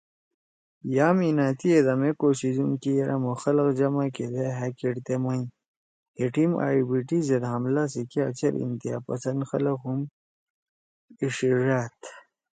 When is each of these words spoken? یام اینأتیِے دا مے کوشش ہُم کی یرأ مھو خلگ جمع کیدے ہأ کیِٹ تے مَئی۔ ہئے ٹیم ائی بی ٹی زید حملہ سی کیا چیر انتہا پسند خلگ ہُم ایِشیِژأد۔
یام 0.95 1.17
اینأتیِے 1.25 1.77
دا 1.85 1.93
مے 2.01 2.11
کوشش 2.21 2.55
ہُم 2.61 2.71
کی 2.81 2.91
یرأ 2.97 3.17
مھو 3.21 3.31
خلگ 3.41 3.69
جمع 3.79 4.05
کیدے 4.15 4.45
ہأ 4.57 4.67
کیِٹ 4.77 4.95
تے 5.05 5.15
مَئی۔ 5.23 5.43
ہئے 6.17 6.25
ٹیم 6.33 6.51
ائی 6.65 6.81
بی 6.89 6.99
ٹی 7.07 7.17
زید 7.27 7.43
حملہ 7.51 7.83
سی 7.91 8.01
کیا 8.11 8.27
چیر 8.37 8.53
انتہا 8.63 8.97
پسند 9.07 9.41
خلگ 9.49 9.77
ہُم 9.83 9.99
ایِشیِژأد۔ 11.19 11.99